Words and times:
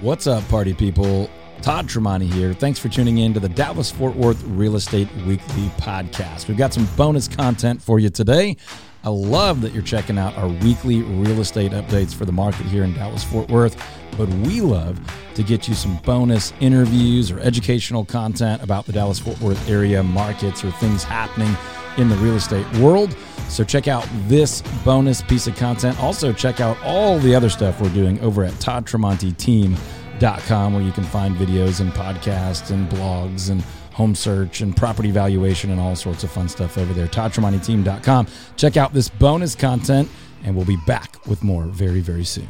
What's 0.00 0.28
up, 0.28 0.48
party 0.48 0.74
people? 0.74 1.28
Todd 1.60 1.88
Tramonte 1.88 2.32
here. 2.32 2.54
Thanks 2.54 2.78
for 2.78 2.88
tuning 2.88 3.18
in 3.18 3.34
to 3.34 3.40
the 3.40 3.48
Dallas 3.48 3.90
Fort 3.90 4.14
Worth 4.14 4.40
Real 4.44 4.76
Estate 4.76 5.08
Weekly 5.26 5.66
podcast. 5.78 6.46
We've 6.46 6.56
got 6.56 6.72
some 6.72 6.86
bonus 6.96 7.26
content 7.26 7.82
for 7.82 7.98
you 7.98 8.08
today. 8.08 8.56
I 9.02 9.08
love 9.08 9.60
that 9.62 9.72
you're 9.72 9.82
checking 9.82 10.16
out 10.16 10.36
our 10.36 10.46
weekly 10.46 11.02
real 11.02 11.40
estate 11.40 11.72
updates 11.72 12.14
for 12.14 12.26
the 12.26 12.32
market 12.32 12.66
here 12.66 12.84
in 12.84 12.94
Dallas 12.94 13.24
Fort 13.24 13.48
Worth, 13.48 13.76
but 14.16 14.28
we 14.28 14.60
love 14.60 15.00
to 15.34 15.42
get 15.42 15.66
you 15.66 15.74
some 15.74 15.96
bonus 16.04 16.52
interviews 16.60 17.32
or 17.32 17.40
educational 17.40 18.04
content 18.04 18.62
about 18.62 18.86
the 18.86 18.92
Dallas 18.92 19.18
Fort 19.18 19.40
Worth 19.40 19.68
area 19.68 20.00
markets 20.04 20.62
or 20.62 20.70
things 20.70 21.02
happening 21.02 21.56
in 21.98 22.08
the 22.08 22.16
real 22.16 22.36
estate 22.36 22.66
world. 22.78 23.14
So 23.48 23.62
check 23.64 23.88
out 23.88 24.08
this 24.26 24.62
bonus 24.84 25.22
piece 25.22 25.46
of 25.46 25.56
content. 25.56 25.98
Also, 26.02 26.32
check 26.32 26.60
out 26.60 26.76
all 26.82 27.18
the 27.18 27.34
other 27.34 27.50
stuff 27.50 27.80
we're 27.80 27.88
doing 27.90 28.20
over 28.20 28.44
at 28.44 28.52
toddtramonteteam.com, 28.54 30.74
where 30.74 30.82
you 30.82 30.92
can 30.92 31.04
find 31.04 31.36
videos 31.36 31.80
and 31.80 31.92
podcasts 31.92 32.70
and 32.70 32.88
blogs 32.88 33.50
and 33.50 33.60
home 33.92 34.14
search 34.14 34.60
and 34.60 34.76
property 34.76 35.10
valuation 35.10 35.70
and 35.70 35.80
all 35.80 35.96
sorts 35.96 36.22
of 36.24 36.30
fun 36.30 36.48
stuff 36.48 36.78
over 36.78 36.94
there. 36.94 37.08
toddtramonteteam.com. 37.08 38.28
Check 38.56 38.76
out 38.76 38.92
this 38.92 39.08
bonus 39.08 39.56
content, 39.56 40.08
and 40.44 40.54
we'll 40.54 40.64
be 40.64 40.78
back 40.86 41.26
with 41.26 41.42
more 41.42 41.64
very, 41.64 41.98
very 42.00 42.24
soon. 42.24 42.46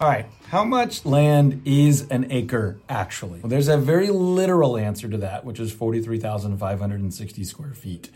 All 0.00 0.06
right. 0.08 0.26
How 0.50 0.62
much 0.62 1.04
land 1.04 1.62
is 1.64 2.08
an 2.08 2.30
acre 2.30 2.78
actually? 2.88 3.40
Well, 3.40 3.50
there's 3.50 3.66
a 3.66 3.76
very 3.76 4.10
literal 4.10 4.76
answer 4.76 5.08
to 5.08 5.16
that, 5.18 5.44
which 5.44 5.58
is 5.58 5.72
43,560 5.72 7.42
square 7.42 7.74
feet, 7.74 8.08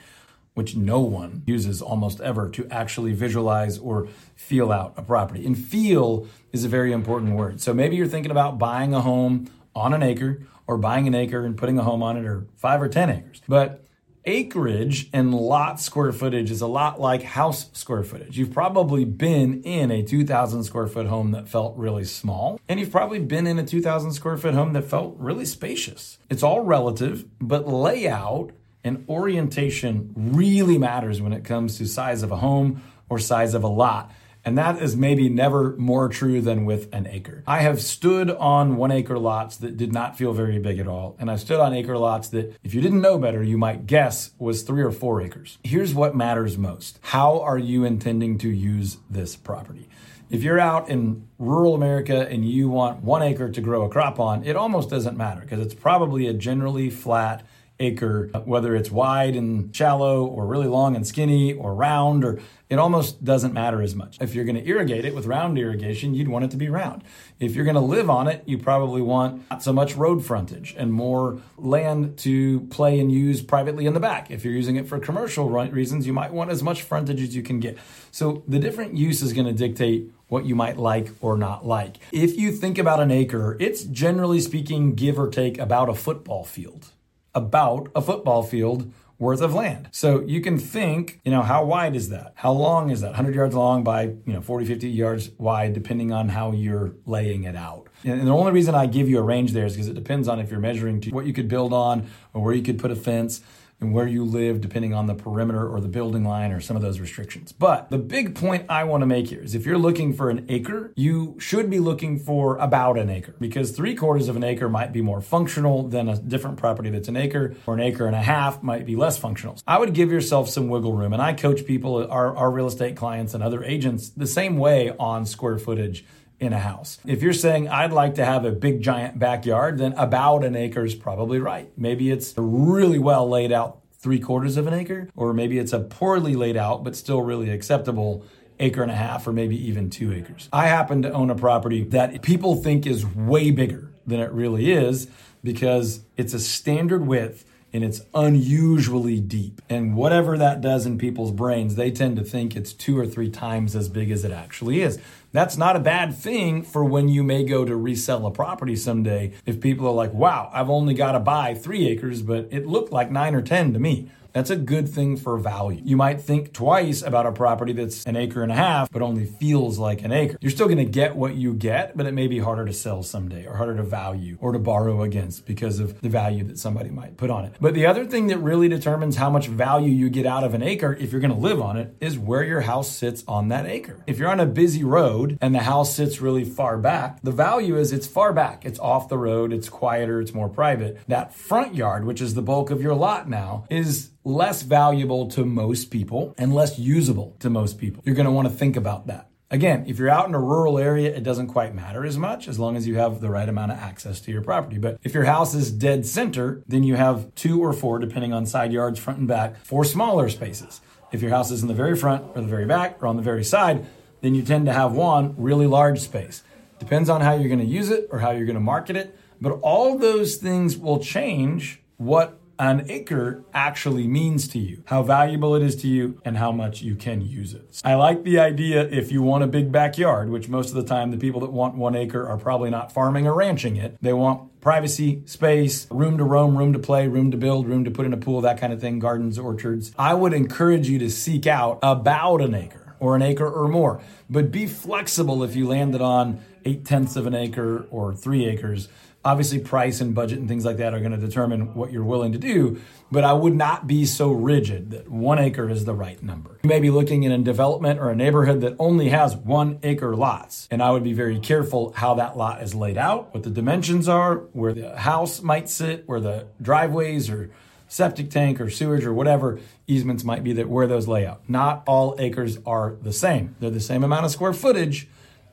which 0.55 0.77
no 0.77 1.01
one 1.01 1.43
uses 1.45 1.83
almost 1.83 2.21
ever 2.21 2.49
to 2.51 2.69
actually 2.71 3.15
visualize 3.15 3.79
or 3.79 4.07
feel 4.37 4.71
out 4.71 4.95
a 4.97 5.03
property. 5.03 5.45
And 5.45 5.59
feel 5.59 6.29
is 6.53 6.65
a 6.65 6.69
very 6.69 6.93
important 6.93 7.33
word. 7.33 7.61
So 7.61 7.75
maybe 7.75 7.97
you're 7.97 8.07
thinking 8.07 8.31
about 8.31 8.61
buying 8.61 8.95
a 8.95 9.01
home 9.01 9.51
on 9.75 9.93
an 9.93 10.05
acre 10.05 10.47
or 10.69 10.79
buying 10.79 11.09
an 11.09 11.17
acre 11.17 11.45
and 11.45 11.59
putting 11.59 11.81
a 11.81 11.83
home 11.83 12.01
on 12.01 12.17
it 12.17 12.25
or 12.25 12.47
five 12.55 12.81
or 12.81 12.89
10 12.89 13.11
acres. 13.11 13.43
But 13.49 13.85
acreage 14.25 15.09
and 15.13 15.35
lot 15.35 15.81
square 15.81 16.13
footage 16.13 16.51
is 16.51 16.61
a 16.61 16.67
lot 16.67 17.01
like 17.01 17.23
house 17.23 17.71
square 17.73 18.03
footage. 18.05 18.39
You've 18.39 18.53
probably 18.53 19.05
been 19.05 19.63
in 19.63 19.91
a 19.91 20.03
2,000 20.03 20.65
square 20.65 20.87
foot 20.87 21.07
home 21.07 21.33
that 21.33 21.49
felt 21.49 21.77
really 21.77 22.05
small, 22.05 22.61
and 22.69 22.79
you've 22.79 22.93
probably 22.93 23.19
been 23.19 23.47
in 23.47 23.59
a 23.59 23.65
2,000 23.65 24.13
square 24.13 24.37
foot 24.37 24.55
home 24.55 24.73
that 24.75 24.85
felt 24.85 25.17
really 25.19 25.45
spacious. 25.45 26.19
It's 26.31 26.43
all 26.43 26.61
relative, 26.63 27.25
but 27.41 27.69
layout 27.69 28.53
and 28.85 29.05
orientation 29.09 30.13
really 30.17 30.79
matters 30.79 31.21
when 31.21 31.33
it 31.33 31.45
comes 31.45 31.79
to 31.79 31.87
size 31.87 32.23
of 32.23 32.31
a 32.31 32.37
home 32.37 32.83
or 33.09 33.19
size 33.19 33.55
of 33.55 33.63
a 33.63 33.69
lot. 33.69 34.13
And 34.45 34.59
that 34.59 34.83
is 34.83 34.97
maybe 34.97 35.29
never 35.29 35.77
more 35.77 36.09
true 36.09 36.41
than 36.41 36.65
with 36.65 36.93
an 36.93 37.07
acre. 37.07 37.45
I 37.47 37.61
have 37.61 37.81
stood 37.81 38.31
on 38.31 38.77
one 38.77 38.91
acre 38.91 39.19
lots 39.19 39.57
that 39.59 39.77
did 39.77 39.93
not 39.93 40.19
feel 40.19 40.33
very 40.33 40.59
big 40.59 40.79
at 40.79 40.89
all. 40.89 41.17
And 41.19 41.31
I've 41.31 41.41
stood 41.41 41.61
on 41.61 41.73
acre 41.73 41.97
lots 41.97 42.29
that, 42.29 42.57
if 42.65 42.75
you 42.75 42.81
didn't 42.81 43.01
know 43.01 43.19
better, 43.19 43.43
you 43.43 43.57
might 43.57 43.87
guess 43.87 44.33
was 44.39 44.63
three 44.63 44.83
or 44.83 44.91
four 44.91 45.23
acres. 45.23 45.59
Here's 45.63 45.95
what 45.95 46.17
matters 46.17 46.59
most 46.59 46.99
How 47.03 47.41
are 47.41 47.59
you 47.59 47.85
intending 47.85 48.39
to 48.39 48.49
use 48.49 48.99
this 49.09 49.37
property? 49.37 49.89
If 50.29 50.43
you're 50.43 50.59
out 50.59 50.89
in 50.89 51.29
rural 51.39 51.75
America 51.75 52.27
and 52.27 52.49
you 52.49 52.71
want 52.71 53.03
one 53.03 53.23
acre 53.23 53.51
to 53.51 53.61
grow 53.61 53.85
a 53.85 53.91
crop 53.91 54.19
on, 54.19 54.45
it 54.45 54.57
almost 54.57 54.89
doesn't 54.89 55.15
matter 55.15 55.43
because 55.43 55.61
it's 55.61 55.75
probably 55.75 56.27
a 56.27 56.33
generally 56.33 56.89
flat 56.89 57.45
acre, 57.83 58.29
whether 58.45 58.75
it's 58.77 58.91
wide 58.91 59.37
and 59.37 59.75
shallow 59.75 60.25
or 60.25 60.47
really 60.47 60.67
long 60.67 60.97
and 60.97 61.07
skinny 61.07 61.53
or 61.53 61.75
round 61.75 62.25
or 62.25 62.41
it 62.73 62.79
almost 62.79 63.23
doesn't 63.23 63.53
matter 63.53 63.83
as 63.83 63.95
much. 63.95 64.17
If 64.19 64.35
you're 64.35 64.47
going 64.47 64.57
to 64.57 64.67
irrigate 64.67 65.05
it 65.05 65.15
with 65.15 65.27
round 65.27 65.59
irrigation, 65.59 66.15
you'd 66.15 66.29
want 66.29 66.47
it 66.47 66.53
to 66.53 66.57
be 66.57 66.71
round. 66.71 67.05
If 67.39 67.55
you're 67.55 67.67
going 67.67 67.75
to 67.75 67.83
live 67.83 68.09
on 68.09 68.29
it, 68.29 68.45
you 68.47 68.57
probably 68.57 69.03
want 69.03 69.43
not 69.51 69.63
so 69.63 69.75
much 69.75 69.95
road 69.95 70.25
frontage 70.25 70.75
and 70.79 70.91
more 70.91 71.39
land 71.59 72.17
to 72.21 72.61
play 72.71 72.99
and 72.99 73.13
use 73.13 73.43
privately 73.43 73.85
in 73.85 73.93
the 73.93 74.01
back. 74.01 74.31
If 74.31 74.43
you're 74.43 74.55
using 74.55 74.77
it 74.77 74.89
for 74.89 74.99
commercial 74.99 75.51
reasons, 75.51 76.07
you 76.07 76.15
might 76.15 76.33
want 76.33 76.51
as 76.51 76.63
much 76.63 76.81
frontage 76.81 77.21
as 77.21 77.37
you 77.37 77.43
can 77.43 77.61
get. 77.61 77.77
So 78.11 78.43
the 78.49 78.59
different 78.59 78.97
use 78.97 79.21
is 79.21 79.35
going 79.35 79.49
to 79.49 79.53
dictate 79.53 80.11
what 80.29 80.47
you 80.47 80.55
might 80.55 80.79
like 80.79 81.11
or 81.21 81.37
not 81.37 81.67
like. 81.67 81.99
If 82.11 82.39
you 82.39 82.53
think 82.53 82.79
about 82.79 83.01
an 83.01 83.11
acre, 83.11 83.55
it's 83.61 83.85
generally 83.85 84.41
speaking, 84.41 84.95
give 84.95 85.19
or 85.19 85.29
take 85.29 85.59
about 85.59 85.91
a 85.91 85.95
football 85.95 86.43
field. 86.43 86.87
About 87.35 87.89
a 87.95 88.03
football 88.03 88.43
field 88.43 88.93
worth 89.19 89.41
of 89.41 89.55
land. 89.55 89.89
So 89.93 90.21
you 90.23 90.41
can 90.41 90.59
think, 90.59 91.21
you 91.25 91.31
know, 91.31 91.43
how 91.43 91.65
wide 91.65 91.95
is 91.95 92.09
that? 92.09 92.33
How 92.35 92.51
long 92.51 92.91
is 92.91 93.03
that? 93.03 93.09
100 93.09 93.35
yards 93.35 93.55
long 93.55 93.85
by, 93.85 94.03
you 94.03 94.33
know, 94.33 94.41
40, 94.41 94.67
50 94.67 94.89
yards 94.89 95.31
wide, 95.39 95.73
depending 95.75 96.13
on 96.13 96.29
how 96.29 96.51
you're 96.51 96.95
laying 97.07 97.45
it 97.45 97.55
out. 97.55 97.89
And 98.05 98.27
the 98.27 98.33
only 98.33 98.51
reason 98.51 98.75
I 98.75 98.87
give 98.87 99.09
you 99.09 99.19
a 99.19 99.23
range 99.23 99.53
there 99.53 99.65
is 99.65 99.75
because 99.75 99.87
it 99.87 99.95
depends 99.95 100.27
on 100.27 100.41
if 100.41 100.51
you're 100.51 100.59
measuring 100.59 101.01
to 101.03 101.11
what 101.11 101.25
you 101.25 101.33
could 101.33 101.47
build 101.47 101.73
on 101.73 102.09
or 102.35 102.43
where 102.43 102.53
you 102.53 102.63
could 102.63 102.81
put 102.81 102.91
a 102.91 102.97
fence 102.97 103.43
and 103.83 103.93
where 103.93 104.07
you 104.07 104.25
live, 104.25 104.61
depending 104.61 104.95
on 104.95 105.07
the 105.07 105.15
perimeter 105.15 105.69
or 105.69 105.81
the 105.81 105.89
building 105.89 106.25
line 106.25 106.53
or 106.53 106.61
some 106.61 106.77
of 106.77 106.83
those 106.83 107.01
restrictions. 107.01 107.53
But 107.53 107.91
the 107.91 107.99
big 107.99 108.35
point 108.35 108.67
I 108.69 108.85
want 108.85 109.03
to 109.03 109.07
make 109.07 109.29
here 109.29 109.43
is 109.43 109.55
if 109.55 109.67
you're 109.67 109.79
looking 109.79 110.13
for 110.13 110.31
an 110.31 110.47
acre, 110.49 110.93
you 110.97 111.37
should 111.39 111.69
be 111.69 111.79
looking 111.79 112.19
for 112.19 112.57
about 112.57 112.99
an 112.99 113.11
acre 113.11 113.35
because 113.39 113.73
three 113.73 113.95
quarters 113.95 114.29
of 114.29 114.37
an 114.37 114.45
acre 114.45 114.69
might 114.69 114.93
be 114.93 115.03
more 115.03 115.21
functional 115.21 115.89
than 115.89 116.09
a 116.09 116.17
different 116.17 116.57
property 116.57 116.91
that's 116.91 117.09
an 117.09 117.17
acre, 117.17 117.55
or 117.67 117.75
an 117.75 117.81
acre 117.81 118.07
and 118.07 118.17
a 118.17 118.23
half 118.23 118.63
might 118.63 118.87
be 118.87 118.97
less 118.97 119.19
functional. 119.19 119.59
I 119.67 119.79
would 119.79 119.93
give 119.93 120.11
yourself 120.11 120.49
some 120.49 120.69
wiggle 120.69 120.93
room. 120.93 121.13
And 121.13 121.21
I 121.21 121.33
coach 121.33 121.67
people, 121.67 122.07
our, 122.11 122.35
our 122.37 122.51
real 122.51 122.67
estate 122.67 122.97
clients 122.97 123.35
and 123.35 123.43
other 123.43 123.63
agents, 123.65 124.11
the 124.11 124.27
same 124.27 124.57
way 124.57 124.95
on 124.99 125.27
square 125.27 125.59
footage 125.59 126.05
in 126.43 126.53
a 126.53 126.59
house. 126.59 126.99
If 127.07 127.23
you're 127.23 127.33
saying 127.33 127.69
I'd 127.69 127.93
like 127.93 128.17
to 128.17 128.25
have 128.25 128.45
a 128.45 128.51
big 128.51 128.83
giant 128.83 129.19
backyard, 129.19 129.79
then 129.79 129.93
about 129.93 130.45
an 130.45 130.57
acre 130.57 130.85
is 130.85 130.95
probably 130.95 131.39
right. 131.39 131.71
Maybe 131.77 132.11
it's 132.11 132.37
a 132.37 132.43
really 132.43 132.99
well 132.99 133.29
laid 133.29 133.53
out 133.53 133.79
three 133.93 134.19
quarters 134.19 134.57
of 134.57 134.67
an 134.67 134.75
acre, 134.75 135.09
or 135.15 135.33
maybe 135.33 135.59
it's 135.59 135.73
a 135.73 135.79
poorly 135.79 136.35
laid 136.35 136.57
out 136.57 136.83
but 136.83 136.97
still 136.97 137.23
really 137.23 137.51
acceptable 137.51 138.25
acre 138.59 138.83
and 138.83 138.91
a 138.91 138.97
half, 138.97 139.27
or 139.27 139.33
maybe 139.33 139.57
even 139.69 139.89
two 139.89 140.13
acres. 140.13 140.49
I 140.53 140.67
happen 140.67 141.03
to 141.03 141.13
own 141.13 141.31
a 141.31 141.37
property 141.37 141.85
that 141.85 142.23
people 142.23 142.57
think 142.57 142.87
is 142.87 143.07
way 143.07 143.53
bigger 143.53 143.93
than 144.05 144.19
it 144.19 144.33
really 144.33 144.73
is 144.73 145.07
because 145.45 146.01
it's 146.17 146.35
a 146.35 146.41
standard 146.41 147.07
width 147.07 147.45
and 147.73 147.83
it's 147.83 148.03
unusually 148.15 149.21
deep. 149.21 149.63
And 149.69 149.97
whatever 149.97 150.37
that 150.37 150.61
does 150.61 150.87
in 150.87 150.99
people's 150.99 151.31
brains, 151.31 151.75
they 151.75 151.91
tend 151.91 152.17
to 152.17 152.25
think 152.25 152.55
it's 152.55 152.73
two 152.73 152.99
or 152.99 153.07
three 153.07 153.31
times 153.31 153.75
as 153.75 153.89
big 153.89 154.11
as 154.11 154.25
it 154.25 154.33
actually 154.33 154.83
is. 154.83 154.99
That's 155.33 155.57
not 155.57 155.77
a 155.77 155.81
bad 155.81 156.15
thing 156.15 156.63
for 156.63 156.85
when 156.85 157.09
you 157.09 157.23
may 157.23 157.45
go 157.45 157.65
to 157.65 157.75
resell 157.75 158.27
a 158.27 158.31
property 158.31 158.77
someday. 158.77 159.33
If 159.47 159.61
people 159.61 159.87
are 159.87 159.95
like, 159.95 160.13
wow, 160.13 160.51
I've 160.53 160.69
only 160.69 160.93
got 160.93 161.13
to 161.13 161.21
buy 161.21 161.55
three 161.55 161.89
acres, 161.89 162.21
but 162.21 162.49
it 162.51 162.67
looked 162.67 162.93
like 162.93 163.11
nine 163.11 163.35
or 163.35 163.43
10 163.43 163.73
to 163.73 163.79
me. 163.79 164.11
That's 164.33 164.51
a 164.51 164.57
good 164.57 164.89
thing 164.89 165.17
for 165.17 165.37
value. 165.37 165.81
You 165.85 165.97
might 165.97 166.21
think 166.21 166.53
twice 166.53 167.03
about 167.03 167.27
a 167.27 167.33
property 167.33 167.73
that's 167.73 168.05
an 168.05 168.17
acre 168.17 168.43
and 168.43 168.51
a 168.51 168.55
half, 168.55 168.91
but 168.91 169.03
only 169.03 169.27
feels 169.27 169.79
like 169.79 170.03
an 170.03 170.13
acre. 170.13 170.39
You're 170.41 170.51
still 170.51 170.67
going 170.67 170.79
to 170.79 170.85
get 170.85 171.17
what 171.17 171.35
you 171.35 171.53
get, 171.55 171.97
but 171.97 172.07
it 172.07 172.13
may 172.13 172.27
be 172.27 172.39
harder 172.39 172.65
to 172.65 172.73
sell 172.73 173.03
someday 173.03 173.47
or 173.47 173.57
harder 173.57 173.77
to 173.77 173.83
value 173.83 174.39
or 174.41 174.53
to 174.53 174.59
borrow 174.59 175.03
against 175.03 175.47
because 175.47 175.79
of 175.79 176.01
the 176.01 176.09
value 176.09 176.45
that 176.45 176.59
somebody 176.59 176.91
might 176.91 177.17
put 177.17 177.31
on 177.31 177.45
it. 177.45 177.55
But 177.61 177.75
the 177.75 177.87
other 177.87 178.07
thing 178.07 178.29
that 178.29 178.39
really 178.39 178.69
determines 178.69 179.17
how 179.17 179.31
much 179.31 179.49
value 179.49 179.91
you 179.91 180.09
get 180.09 180.27
out 180.27 180.45
of 180.45 180.55
an 180.55 180.63
acre, 180.63 180.95
if 180.95 181.13
you're 181.13 181.21
going 181.21 181.35
to 181.35 181.39
live 181.39 181.61
on 181.61 181.77
it, 181.77 181.95
is 182.01 182.19
where 182.19 182.43
your 182.43 182.63
house 182.63 182.91
sits 182.91 183.25
on 183.29 183.49
that 183.49 183.67
acre. 183.67 184.03
If 184.07 184.19
you're 184.19 184.31
on 184.31 184.41
a 184.41 184.47
busy 184.47 184.85
road 184.85 185.39
and 185.41 185.55
the 185.55 185.61
house 185.61 185.95
sits 185.95 186.21
really 186.21 186.45
far 186.45 186.79
back, 186.79 187.21
the 187.23 187.33
value 187.33 187.77
is 187.77 187.93
it's 187.93 188.07
far 188.07 188.33
back. 188.33 188.65
It's 188.65 188.79
off 188.79 189.09
the 189.09 189.19
road. 189.19 189.53
It's 189.53 189.69
quieter. 189.69 190.21
It's 190.21 190.35
more 190.35 190.49
private. 190.49 190.99
That 191.09 191.35
front 191.35 191.75
yard, 191.75 192.05
which 192.05 192.21
is 192.21 192.35
the 192.35 192.43
bulk 192.43 192.71
of 192.71 192.81
your 192.81 192.95
lot 192.95 193.29
now, 193.29 193.67
is 193.71 194.11
less 194.25 194.63
valuable 194.63 195.27
to 195.29 195.45
most 195.45 195.91
people 195.91 196.35
and 196.39 196.55
less 196.55 196.79
usable 196.79 197.37
to 197.41 197.51
most 197.51 197.79
people. 197.79 198.03
You're 198.07 198.15
going 198.15 198.27
to 198.27 198.33
want 198.33 198.49
to 198.49 198.55
think 198.55 198.77
about 198.77 199.07
that. 199.09 199.29
Again, 199.51 199.85
if 199.87 199.99
you're 199.99 200.09
out 200.09 200.29
in 200.29 200.35
a 200.35 200.41
rural 200.41 200.79
area, 200.79 201.15
it 201.15 201.23
doesn't 201.23 201.49
quite 201.49 201.75
matter 201.75 202.07
as 202.07 202.17
much 202.17 202.49
as 202.49 202.59
long 202.59 202.75
as 202.75 202.87
you 202.87 202.97
have 202.97 203.21
the 203.21 203.29
right 203.29 203.47
amount 203.47 203.73
of 203.73 203.79
access 203.79 204.19
to 204.23 204.33
your 204.33 204.41
property. 204.41 204.79
But 204.79 204.99
if 205.03 205.13
your 205.13 205.25
house 205.25 205.55
is 205.55 205.71
dead 205.71 206.07
center, 206.07 206.63
then 206.67 206.85
you 206.85 206.97
have 206.97 207.35
two 207.35 207.63
or 207.63 207.75
four, 207.75 207.99
depending 207.99 208.33
on 208.33 208.47
side 208.47 208.73
yards, 208.73 208.99
front 208.99 209.19
and 209.19 209.29
back, 209.29 209.59
four 209.59 209.85
smaller 209.85 210.31
spaces. 210.31 210.81
If 211.13 211.21
your 211.21 211.31
house 211.31 211.51
is 211.51 211.61
in 211.61 211.69
the 211.69 211.75
very 211.75 211.95
front 211.95 212.25
or 212.35 212.41
the 212.41 212.49
very 212.49 212.65
back 212.65 213.03
or 213.03 213.07
on 213.07 213.17
the 213.17 213.23
very 213.23 213.45
side, 213.45 213.85
then 214.23 214.35
you 214.35 214.41
tend 214.43 214.65
to 214.67 214.73
have 214.73 214.93
one 214.93 215.35
really 215.37 215.67
large 215.67 216.01
space. 216.01 216.43
Depends 216.79 217.11
on 217.11 217.21
how 217.21 217.35
you're 217.35 217.49
going 217.49 217.59
to 217.59 217.67
use 217.67 217.91
it 217.91 218.09
or 218.11 218.21
how 218.21 218.31
you're 218.31 218.47
going 218.47 218.55
to 218.55 218.61
market 218.61 218.97
it. 218.97 219.19
But 219.39 219.59
all 219.61 219.99
those 219.99 220.37
things 220.37 220.79
will 220.79 221.01
change 221.01 221.83
what 221.99 222.39
an 222.69 222.91
acre 222.91 223.45
actually 223.53 224.07
means 224.07 224.47
to 224.49 224.59
you, 224.59 224.83
how 224.87 225.03
valuable 225.03 225.55
it 225.55 225.63
is 225.63 225.77
to 225.77 225.89
you, 225.89 226.21
and 226.25 226.37
how 226.37 226.53
much 226.53 226.83
you 226.83 226.95
can 226.95 227.21
use 227.21 227.55
it. 227.55 227.81
I 227.85 227.95
like 227.95 228.25
the 228.25 228.39
idea 228.39 228.83
if 228.89 229.11
you 229.11 229.23
want 229.23 229.45
a 229.45 229.47
big 229.47 229.73
backyard, 229.73 230.31
which 230.31 230.49
most 230.49 230.69
of 230.69 230.75
the 230.75 230.85
time 230.85 231.11
the 231.11 231.17
people 231.17 231.41
that 231.41 231.53
want 231.53 231.77
one 231.77 231.97
acre 231.97 232.27
are 232.27 232.39
probably 232.39 232.71
not 232.71 232.93
farming 232.93 233.27
or 233.27 233.35
ranching 233.35 233.77
it. 233.77 233.97
They 234.01 234.13
want 234.13 234.61
privacy, 234.61 235.23
space, 235.27 235.87
room 235.91 236.19
to 236.19 236.25
roam, 236.25 236.57
room 236.57 236.73
to 236.73 236.79
play, 236.79 237.09
room 237.09 237.31
to 237.33 237.37
build, 237.37 237.67
room 237.67 237.85
to 237.85 237.91
put 237.91 238.07
in 238.07 238.13
a 238.13 238.17
pool, 238.17 238.41
that 238.43 238.61
kind 238.61 238.73
of 238.73 238.81
thing, 238.81 238.99
gardens, 238.99 239.39
orchards. 239.39 239.93
I 239.99 240.15
would 240.15 240.33
encourage 240.33 240.89
you 240.89 240.99
to 241.01 241.11
seek 241.11 241.47
out 241.47 241.79
about 241.83 242.41
an 242.41 242.55
acre 242.55 242.82
or 243.03 243.17
an 243.17 243.23
acre 243.23 243.51
or 243.51 243.67
more. 243.67 244.01
But 244.31 244.53
be 244.53 244.67
flexible 244.67 245.43
if 245.43 245.57
you 245.57 245.67
landed 245.67 246.01
on 246.01 246.41
eight 246.65 246.85
tenths 246.85 247.17
of 247.17 247.27
an 247.27 247.35
acre 247.35 247.85
or 247.91 248.15
three 248.15 248.47
acres. 248.47 248.89
Obviously, 249.25 249.59
price 249.59 250.01
and 250.01 250.15
budget 250.15 250.39
and 250.39 250.49
things 250.49 250.65
like 250.65 250.77
that 250.77 250.95
are 250.95 251.01
going 251.01 251.13
to 251.13 251.19
determine 251.19 251.75
what 251.75 251.93
you're 251.93 252.05
willing 252.05 252.33
to 252.33 252.39
do, 252.39 252.81
but 253.11 253.23
I 253.25 253.33
would 253.33 253.55
not 253.55 253.87
be 253.87 254.05
so 254.05 254.31
rigid 254.33 254.91
that 254.93 255.09
one 255.09 255.39
acre 255.39 255.69
is 255.69 255.85
the 255.85 255.95
right 255.95 256.21
number. 256.23 256.59
You 256.63 256.69
may 256.69 256.81
be 256.81 256.91
looking 256.91 257.23
in 257.25 257.31
a 257.31 257.39
development 257.39 258.01
or 258.01 258.11
a 258.11 258.17
neighborhood 258.17 258.63
that 258.63 258.75
only 258.81 259.11
has 259.11 259.37
one 259.37 259.79
acre 259.85 260.17
lots, 260.17 260.67
and 260.73 260.83
I 260.83 260.91
would 260.91 261.05
be 261.05 261.13
very 261.13 261.39
careful 261.39 261.93
how 261.95 262.15
that 262.15 262.37
lot 262.37 262.63
is 262.63 262.75
laid 262.75 262.99
out, 262.99 263.33
what 263.33 263.45
the 263.45 263.51
dimensions 263.51 264.09
are, 264.09 264.37
where 264.53 264.73
the 264.73 264.97
house 264.97 265.41
might 265.41 265.69
sit, 265.69 266.09
where 266.09 266.21
the 266.21 266.47
driveways 266.61 267.31
or 267.31 267.51
septic 267.93 268.31
tank 268.31 268.59
or 268.59 268.71
sewage 268.71 269.05
or 269.05 269.13
whatever 269.13 269.61
easements 269.87 270.25
might 270.25 270.43
be 270.43 270.55
that 270.55 270.67
where 270.67 270.87
those 270.87 271.07
lay 271.07 271.27
out. 271.27 271.43
Not 271.47 271.83
all 271.87 272.17
acres 272.19 272.59
are 272.65 272.97
the 273.03 273.13
same. 273.13 273.55
They're 273.61 273.69
the 273.69 273.81
same 273.81 274.03
amount 274.03 274.25
of 274.25 274.31
square 274.31 274.55
footage, 274.55 275.09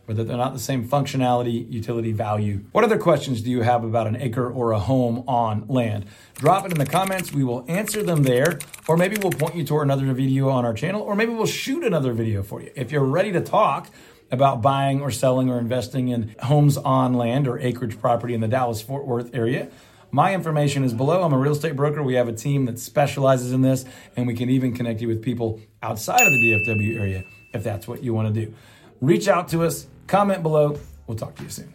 but 0.08 0.16
they're 0.16 0.38
not 0.38 0.54
the 0.54 0.60
same 0.60 0.88
functionality, 0.88 1.70
utility 1.70 2.14
value. 2.14 2.64
What 2.72 2.86
other 2.86 2.98
questions 2.98 3.42
do 3.42 3.52
you 3.52 3.64
have 3.64 3.84
about 3.84 4.08
an 4.08 4.16
acre 4.16 4.50
or 4.50 4.72
a 4.72 4.80
home 4.80 5.26
on 5.28 5.66
land? 5.68 6.06
Drop 6.36 6.66
it 6.66 6.72
in 6.72 6.78
the 6.78 6.86
comments. 6.86 7.34
We 7.34 7.44
will 7.44 7.66
answer 7.68 8.04
them 8.04 8.24
there, 8.24 8.58
or 8.88 8.96
maybe 8.96 9.18
we'll 9.22 9.32
point 9.32 9.56
you 9.56 9.66
toward 9.66 9.86
another 9.86 10.12
video 10.14 10.48
on 10.48 10.64
our 10.64 10.74
channel, 10.74 11.02
or 11.02 11.16
maybe 11.16 11.34
we'll 11.34 11.46
shoot 11.46 11.84
another 11.84 12.14
video 12.14 12.42
for 12.42 12.62
you. 12.62 12.72
If 12.74 12.94
you're 12.94 13.04
ready 13.04 13.34
to 13.34 13.42
talk, 13.42 13.90
about 14.32 14.62
buying 14.62 15.02
or 15.02 15.10
selling 15.10 15.50
or 15.50 15.58
investing 15.58 16.10
in 16.10 16.36
homes 16.44 16.78
on 16.78 17.16
land 17.16 17.48
or 17.48 17.58
acreage 17.58 18.00
property 18.00 18.36
in 18.36 18.42
the 18.42 18.48
Dallas 18.48 18.80
Fort 18.80 19.06
Worth 19.06 19.34
area, 19.34 19.70
my 20.12 20.34
information 20.34 20.84
is 20.84 20.94
below. 20.94 21.24
I'm 21.24 21.34
a 21.34 21.38
real 21.38 21.54
estate 21.54 21.76
broker. 21.76 22.02
We 22.02 22.16
have 22.16 22.28
a 22.28 22.34
team 22.34 22.66
that 22.66 22.80
specializes 22.80 23.52
in 23.52 23.62
this, 23.62 23.86
and 24.16 24.28
we 24.28 24.34
can 24.34 24.50
even 24.50 24.74
connect 24.74 25.02
you 25.02 25.08
with 25.08 25.22
people 25.22 25.60
outside 25.82 26.22
of 26.22 26.32
the 26.32 26.40
DFW 26.40 27.00
area 27.00 27.24
if 27.54 27.64
that's 27.64 27.88
what 27.88 28.04
you 28.04 28.14
want 28.14 28.34
to 28.34 28.46
do. 28.46 28.54
Reach 29.02 29.28
out 29.28 29.48
to 29.50 29.64
us, 29.64 29.88
comment 30.08 30.44
below. 30.44 30.80
We'll 31.08 31.18
talk 31.18 31.36
to 31.36 31.44
you 31.44 31.50
soon. 31.50 31.74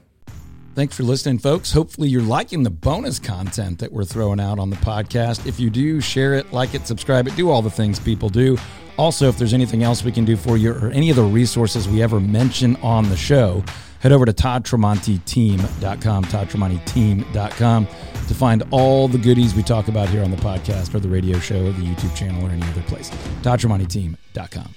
Thanks 0.74 0.96
for 0.96 1.04
listening, 1.04 1.38
folks. 1.38 1.72
Hopefully, 1.72 2.08
you're 2.08 2.22
liking 2.22 2.64
the 2.64 2.70
bonus 2.70 3.20
content 3.20 3.78
that 3.78 3.92
we're 3.92 4.04
throwing 4.04 4.40
out 4.40 4.58
on 4.58 4.70
the 4.70 4.76
podcast. 4.76 5.46
If 5.46 5.60
you 5.60 5.70
do, 5.70 6.00
share 6.00 6.34
it, 6.34 6.52
like 6.52 6.74
it, 6.74 6.86
subscribe 6.86 7.28
it, 7.28 7.36
do 7.36 7.48
all 7.48 7.62
the 7.62 7.70
things 7.70 8.00
people 8.00 8.28
do. 8.28 8.58
Also, 8.96 9.28
if 9.28 9.38
there's 9.38 9.54
anything 9.54 9.84
else 9.84 10.02
we 10.02 10.10
can 10.10 10.24
do 10.24 10.36
for 10.36 10.56
you 10.56 10.72
or 10.72 10.90
any 10.90 11.10
of 11.10 11.16
the 11.16 11.22
resources 11.22 11.88
we 11.88 12.02
ever 12.02 12.18
mention 12.18 12.74
on 12.76 13.08
the 13.08 13.16
show, 13.16 13.62
head 14.04 14.12
over 14.12 14.26
to 14.26 14.34
toddtramonteteam.com, 14.34 16.24
toddtramonteteam.com 16.24 17.86
to 18.28 18.34
find 18.34 18.62
all 18.70 19.08
the 19.08 19.16
goodies 19.16 19.54
we 19.54 19.62
talk 19.62 19.88
about 19.88 20.10
here 20.10 20.22
on 20.22 20.30
the 20.30 20.36
podcast 20.36 20.94
or 20.94 21.00
the 21.00 21.08
radio 21.08 21.38
show 21.38 21.56
or 21.56 21.72
the 21.72 21.82
YouTube 21.82 22.14
channel 22.14 22.46
or 22.46 22.50
any 22.50 22.62
other 22.62 22.82
place. 22.82 23.08
toddtramonteteam.com. 23.42 24.74